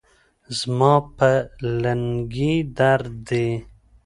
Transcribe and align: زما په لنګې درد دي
زما 0.59 0.93
په 1.17 1.29
لنګې 1.81 2.53
درد 2.77 3.11
دي 3.27 3.49